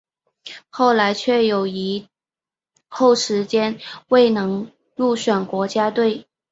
[0.71, 2.07] 后来却有一
[2.87, 3.77] 后时间
[4.07, 6.25] 未能入选国家队。